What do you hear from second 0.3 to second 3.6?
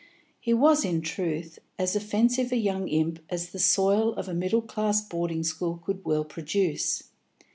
He was, in truth, as offensive a young imp as the